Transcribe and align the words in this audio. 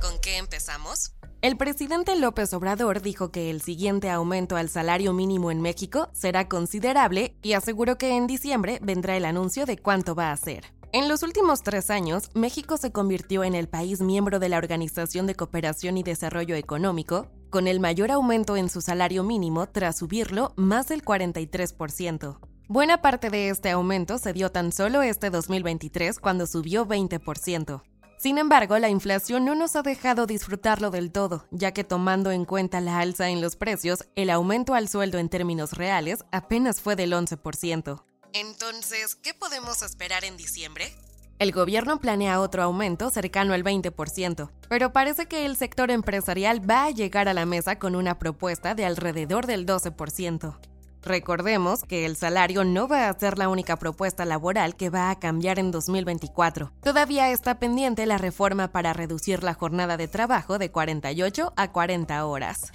¿Con 0.00 0.18
qué 0.20 0.36
empezamos? 0.38 1.12
El 1.40 1.56
presidente 1.56 2.16
López 2.16 2.52
Obrador 2.52 3.02
dijo 3.02 3.30
que 3.30 3.50
el 3.50 3.62
siguiente 3.62 4.10
aumento 4.10 4.56
al 4.56 4.68
salario 4.68 5.12
mínimo 5.12 5.50
en 5.50 5.60
México 5.60 6.08
será 6.12 6.48
considerable 6.48 7.36
y 7.42 7.52
aseguró 7.52 7.98
que 7.98 8.16
en 8.16 8.26
diciembre 8.26 8.78
vendrá 8.82 9.16
el 9.16 9.24
anuncio 9.24 9.66
de 9.66 9.76
cuánto 9.76 10.14
va 10.14 10.32
a 10.32 10.36
ser. 10.36 10.72
En 10.92 11.08
los 11.08 11.22
últimos 11.22 11.62
tres 11.62 11.90
años, 11.90 12.30
México 12.34 12.76
se 12.76 12.92
convirtió 12.92 13.44
en 13.44 13.54
el 13.54 13.68
país 13.68 14.00
miembro 14.00 14.38
de 14.38 14.48
la 14.48 14.58
Organización 14.58 15.26
de 15.26 15.34
Cooperación 15.34 15.98
y 15.98 16.02
Desarrollo 16.02 16.54
Económico, 16.54 17.26
con 17.50 17.68
el 17.68 17.78
mayor 17.78 18.10
aumento 18.10 18.56
en 18.56 18.70
su 18.70 18.80
salario 18.80 19.22
mínimo 19.22 19.68
tras 19.68 19.98
subirlo 19.98 20.54
más 20.56 20.88
del 20.88 21.04
43%. 21.04 22.38
Buena 22.68 23.00
parte 23.00 23.30
de 23.30 23.48
este 23.48 23.70
aumento 23.70 24.18
se 24.18 24.32
dio 24.32 24.50
tan 24.50 24.72
solo 24.72 25.02
este 25.02 25.30
2023 25.30 26.18
cuando 26.18 26.46
subió 26.46 26.86
20%. 26.86 27.82
Sin 28.18 28.36
embargo, 28.36 28.76
la 28.80 28.88
inflación 28.88 29.44
no 29.44 29.54
nos 29.54 29.76
ha 29.76 29.82
dejado 29.82 30.26
disfrutarlo 30.26 30.90
del 30.90 31.12
todo, 31.12 31.46
ya 31.52 31.70
que 31.70 31.84
tomando 31.84 32.32
en 32.32 32.44
cuenta 32.44 32.80
la 32.80 32.98
alza 32.98 33.28
en 33.28 33.40
los 33.40 33.54
precios, 33.54 34.06
el 34.16 34.30
aumento 34.30 34.74
al 34.74 34.88
sueldo 34.88 35.18
en 35.18 35.28
términos 35.28 35.74
reales 35.74 36.24
apenas 36.32 36.80
fue 36.80 36.96
del 36.96 37.12
11%. 37.12 38.02
Entonces, 38.32 39.14
¿qué 39.14 39.34
podemos 39.34 39.82
esperar 39.82 40.24
en 40.24 40.36
diciembre? 40.36 40.92
El 41.38 41.52
gobierno 41.52 42.00
planea 42.00 42.40
otro 42.40 42.64
aumento 42.64 43.08
cercano 43.10 43.54
al 43.54 43.62
20%, 43.62 44.50
pero 44.68 44.92
parece 44.92 45.26
que 45.26 45.46
el 45.46 45.56
sector 45.56 45.92
empresarial 45.92 46.68
va 46.68 46.86
a 46.86 46.90
llegar 46.90 47.28
a 47.28 47.34
la 47.34 47.46
mesa 47.46 47.78
con 47.78 47.94
una 47.94 48.18
propuesta 48.18 48.74
de 48.74 48.84
alrededor 48.84 49.46
del 49.46 49.64
12%. 49.64 50.58
Recordemos 51.02 51.84
que 51.84 52.06
el 52.06 52.16
salario 52.16 52.64
no 52.64 52.88
va 52.88 53.08
a 53.08 53.18
ser 53.18 53.38
la 53.38 53.48
única 53.48 53.76
propuesta 53.76 54.24
laboral 54.24 54.76
que 54.76 54.90
va 54.90 55.10
a 55.10 55.18
cambiar 55.18 55.58
en 55.58 55.70
2024. 55.70 56.72
Todavía 56.82 57.30
está 57.30 57.58
pendiente 57.58 58.06
la 58.06 58.18
reforma 58.18 58.68
para 58.68 58.92
reducir 58.92 59.42
la 59.42 59.54
jornada 59.54 59.96
de 59.96 60.08
trabajo 60.08 60.58
de 60.58 60.70
48 60.70 61.52
a 61.56 61.72
40 61.72 62.24
horas. 62.26 62.72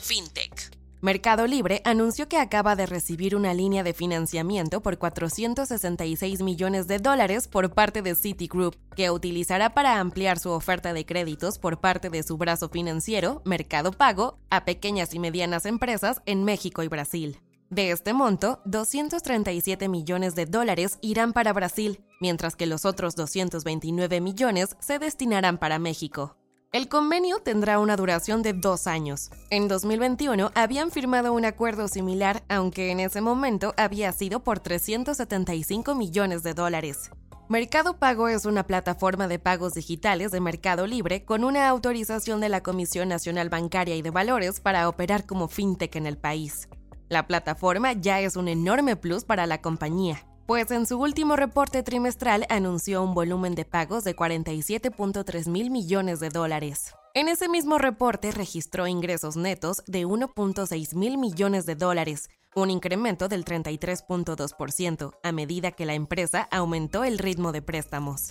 FinTech. 0.00 0.75
Mercado 1.02 1.46
Libre 1.46 1.82
anunció 1.84 2.26
que 2.26 2.38
acaba 2.38 2.74
de 2.74 2.86
recibir 2.86 3.36
una 3.36 3.52
línea 3.52 3.82
de 3.82 3.92
financiamiento 3.92 4.80
por 4.80 4.96
466 4.96 6.40
millones 6.40 6.88
de 6.88 6.98
dólares 6.98 7.48
por 7.48 7.74
parte 7.74 8.00
de 8.00 8.14
Citigroup, 8.14 8.76
que 8.94 9.10
utilizará 9.10 9.74
para 9.74 10.00
ampliar 10.00 10.38
su 10.38 10.50
oferta 10.50 10.94
de 10.94 11.04
créditos 11.04 11.58
por 11.58 11.80
parte 11.80 12.08
de 12.08 12.22
su 12.22 12.38
brazo 12.38 12.70
financiero, 12.70 13.42
Mercado 13.44 13.92
Pago, 13.92 14.38
a 14.48 14.64
pequeñas 14.64 15.12
y 15.12 15.18
medianas 15.18 15.66
empresas 15.66 16.22
en 16.24 16.44
México 16.44 16.82
y 16.82 16.88
Brasil. 16.88 17.40
De 17.68 17.90
este 17.90 18.14
monto, 18.14 18.62
237 18.64 19.88
millones 19.88 20.34
de 20.34 20.46
dólares 20.46 20.98
irán 21.02 21.34
para 21.34 21.52
Brasil, 21.52 22.00
mientras 22.22 22.56
que 22.56 22.64
los 22.64 22.86
otros 22.86 23.16
229 23.16 24.22
millones 24.22 24.76
se 24.80 24.98
destinarán 24.98 25.58
para 25.58 25.78
México. 25.78 26.36
El 26.72 26.88
convenio 26.88 27.38
tendrá 27.38 27.78
una 27.78 27.96
duración 27.96 28.42
de 28.42 28.52
dos 28.52 28.86
años. 28.86 29.30
En 29.50 29.66
2021 29.66 30.50
habían 30.54 30.90
firmado 30.90 31.32
un 31.32 31.44
acuerdo 31.44 31.88
similar, 31.88 32.42
aunque 32.48 32.90
en 32.90 33.00
ese 33.00 33.20
momento 33.20 33.72
había 33.78 34.12
sido 34.12 34.40
por 34.40 34.58
375 34.58 35.94
millones 35.94 36.42
de 36.42 36.54
dólares. 36.54 37.10
Mercado 37.48 37.96
Pago 37.96 38.28
es 38.28 38.44
una 38.44 38.66
plataforma 38.66 39.28
de 39.28 39.38
pagos 39.38 39.74
digitales 39.74 40.32
de 40.32 40.40
Mercado 40.40 40.86
Libre 40.86 41.24
con 41.24 41.44
una 41.44 41.68
autorización 41.68 42.40
de 42.40 42.48
la 42.48 42.62
Comisión 42.62 43.08
Nacional 43.08 43.48
Bancaria 43.48 43.94
y 43.94 44.02
de 44.02 44.10
Valores 44.10 44.60
para 44.60 44.88
operar 44.88 45.24
como 45.24 45.48
fintech 45.48 45.94
en 45.94 46.06
el 46.06 46.18
país. 46.18 46.68
La 47.08 47.28
plataforma 47.28 47.92
ya 47.92 48.20
es 48.20 48.34
un 48.34 48.48
enorme 48.48 48.96
plus 48.96 49.24
para 49.24 49.46
la 49.46 49.62
compañía, 49.62 50.26
pues 50.46 50.70
en 50.70 50.86
su 50.86 50.98
último 50.98 51.34
reporte 51.34 51.82
trimestral 51.82 52.46
anunció 52.48 53.02
un 53.02 53.14
volumen 53.14 53.54
de 53.54 53.64
pagos 53.64 54.04
de 54.04 54.14
47.3 54.14 55.48
mil 55.48 55.70
millones 55.70 56.20
de 56.20 56.28
dólares. 56.28 56.94
En 57.14 57.28
ese 57.28 57.48
mismo 57.48 57.78
reporte 57.78 58.30
registró 58.30 58.86
ingresos 58.86 59.36
netos 59.36 59.82
de 59.86 60.06
1.6 60.06 60.94
mil 60.94 61.18
millones 61.18 61.66
de 61.66 61.74
dólares, 61.74 62.30
un 62.54 62.70
incremento 62.70 63.28
del 63.28 63.44
33.2% 63.44 65.12
a 65.22 65.32
medida 65.32 65.72
que 65.72 65.86
la 65.86 65.94
empresa 65.94 66.46
aumentó 66.50 67.04
el 67.04 67.18
ritmo 67.18 67.52
de 67.52 67.62
préstamos. 67.62 68.30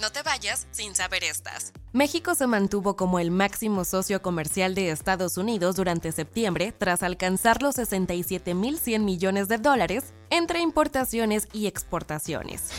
No 0.00 0.10
te 0.10 0.22
vayas 0.22 0.68
sin 0.70 0.94
saber 0.94 1.24
estas. 1.24 1.72
México 1.92 2.36
se 2.36 2.46
mantuvo 2.46 2.94
como 2.94 3.18
el 3.18 3.32
máximo 3.32 3.84
socio 3.84 4.22
comercial 4.22 4.74
de 4.76 4.90
Estados 4.90 5.36
Unidos 5.36 5.74
durante 5.74 6.12
septiembre 6.12 6.72
tras 6.76 7.02
alcanzar 7.02 7.62
los 7.62 7.76
67.100 7.76 9.00
millones 9.00 9.48
de 9.48 9.58
dólares 9.58 10.14
entre 10.30 10.60
importaciones 10.60 11.48
y 11.52 11.66
exportaciones. 11.66 12.70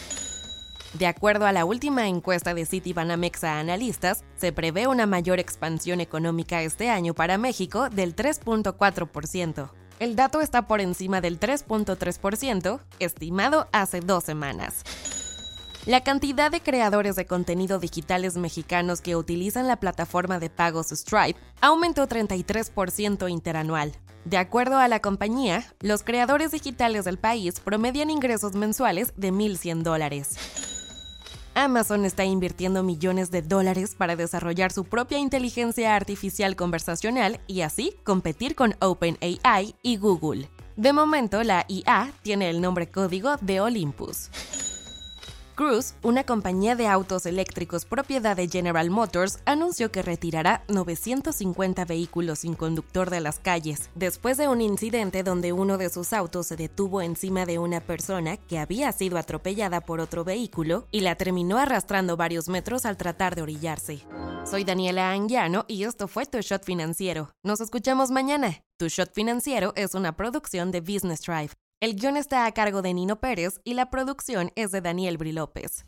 De 0.93 1.07
acuerdo 1.07 1.45
a 1.45 1.51
la 1.51 1.65
última 1.65 2.07
encuesta 2.07 2.53
de 2.53 2.65
Citibanamex 2.65 3.43
a 3.43 3.59
analistas, 3.59 4.23
se 4.37 4.51
prevé 4.53 4.87
una 4.87 5.05
mayor 5.05 5.39
expansión 5.39 5.99
económica 5.99 6.63
este 6.63 6.89
año 6.89 7.13
para 7.13 7.37
México 7.37 7.89
del 7.89 8.15
3.4%. 8.15 9.71
El 9.99 10.15
dato 10.15 10.39
está 10.39 10.65
por 10.65 10.79
encima 10.79 11.19
del 11.19 11.39
3.3%, 11.39 12.79
estimado 12.99 13.67
hace 13.73 13.99
dos 13.99 14.23
semanas. 14.23 14.83
La 15.85 16.03
cantidad 16.03 16.51
de 16.51 16.59
creadores 16.59 17.15
de 17.15 17.25
contenido 17.25 17.79
digitales 17.79 18.35
mexicanos 18.35 19.01
que 19.01 19.15
utilizan 19.15 19.67
la 19.67 19.77
plataforma 19.77 20.37
de 20.37 20.49
pagos 20.49 20.87
Stripe 20.89 21.39
aumentó 21.61 22.07
33% 22.07 23.29
interanual. 23.29 23.93
De 24.25 24.37
acuerdo 24.37 24.77
a 24.77 24.89
la 24.89 24.99
compañía, 24.99 25.65
los 25.79 26.03
creadores 26.03 26.51
digitales 26.51 27.05
del 27.05 27.17
país 27.17 27.61
promedian 27.61 28.09
ingresos 28.09 28.53
mensuales 28.55 29.13
de 29.15 29.31
1.100 29.31 29.81
dólares. 29.83 30.35
Amazon 31.55 32.05
está 32.05 32.25
invirtiendo 32.25 32.83
millones 32.83 33.31
de 33.31 33.41
dólares 33.41 33.95
para 33.97 34.15
desarrollar 34.15 34.71
su 34.71 34.83
propia 34.83 35.17
inteligencia 35.17 35.95
artificial 35.95 36.55
conversacional 36.55 37.39
y 37.47 37.61
así 37.61 37.95
competir 38.03 38.55
con 38.55 38.75
OpenAI 38.79 39.75
y 39.81 39.97
Google. 39.97 40.49
De 40.75 40.93
momento, 40.93 41.41
la 41.43 41.65
IA 41.67 42.11
tiene 42.21 42.49
el 42.49 42.61
nombre 42.61 42.89
código 42.89 43.37
de 43.41 43.61
Olympus. 43.61 44.29
Cruise, 45.59 45.93
una 46.03 46.23
compañía 46.23 46.77
de 46.77 46.87
autos 46.87 47.25
eléctricos 47.25 47.83
propiedad 47.83 48.37
de 48.37 48.47
General 48.47 48.89
Motors, 48.89 49.39
anunció 49.43 49.91
que 49.91 50.01
retirará 50.01 50.63
950 50.69 51.83
vehículos 51.83 52.39
sin 52.39 52.53
conductor 52.53 53.09
de 53.09 53.19
las 53.19 53.39
calles, 53.39 53.89
después 53.93 54.37
de 54.37 54.47
un 54.47 54.61
incidente 54.61 55.21
donde 55.21 55.51
uno 55.51 55.77
de 55.77 55.89
sus 55.89 56.13
autos 56.13 56.47
se 56.47 56.55
detuvo 56.55 57.01
encima 57.01 57.45
de 57.45 57.59
una 57.59 57.81
persona 57.81 58.37
que 58.37 58.57
había 58.57 58.93
sido 58.93 59.17
atropellada 59.17 59.81
por 59.81 59.99
otro 59.99 60.23
vehículo 60.23 60.87
y 60.91 61.01
la 61.01 61.15
terminó 61.15 61.57
arrastrando 61.57 62.15
varios 62.15 62.47
metros 62.47 62.85
al 62.85 62.95
tratar 62.95 63.35
de 63.35 63.41
orillarse. 63.41 63.99
Soy 64.49 64.63
Daniela 64.63 65.11
Anguiano 65.11 65.65
y 65.67 65.83
esto 65.83 66.07
fue 66.07 66.25
Tu 66.25 66.39
Shot 66.39 66.63
Financiero. 66.63 67.31
Nos 67.43 67.59
escuchamos 67.59 68.11
mañana. 68.11 68.63
Tu 68.77 68.87
Shot 68.87 69.13
Financiero 69.13 69.73
es 69.75 69.93
una 69.93 70.15
producción 70.15 70.71
de 70.71 70.79
Business 70.79 71.19
Drive. 71.19 71.51
El 71.81 71.95
guion 71.95 72.17
está 72.17 72.45
a 72.45 72.51
cargo 72.51 72.81
de 72.81 72.93
Nino 72.93 73.21
Pérez 73.21 73.61
y 73.63 73.73
la 73.73 73.89
producción 73.89 74.51
es 74.55 74.73
de 74.73 74.81
Daniel 74.81 75.17
Bri 75.17 75.31
López. 75.31 75.85